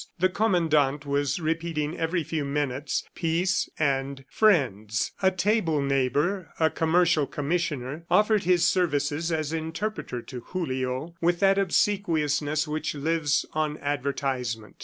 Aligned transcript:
The 0.17 0.29
Commandant 0.29 1.05
was 1.05 1.39
repeating 1.39 1.95
every 1.95 2.23
few 2.23 2.43
minutes 2.43 3.03
"peace" 3.13 3.69
and 3.77 4.25
"friends." 4.31 5.11
A 5.21 5.29
table 5.29 5.79
neighbor, 5.79 6.49
a 6.59 6.71
commercial 6.71 7.27
commissioner, 7.27 8.05
offered 8.09 8.41
his 8.43 8.67
services 8.67 9.31
as 9.31 9.53
interpreter 9.53 10.23
to 10.23 10.39
Julio, 10.39 11.13
with 11.21 11.39
that 11.41 11.59
obsequiousness 11.59 12.67
which 12.67 12.95
lives 12.95 13.45
on 13.53 13.77
advertisement. 13.77 14.77